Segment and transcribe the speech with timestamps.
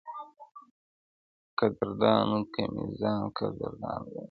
[1.59, 4.19] قدردانو کي مي ځان قدردان وینم،